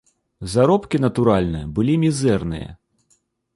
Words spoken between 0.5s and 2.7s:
Заробкі, натуральна, былі мізэрныя.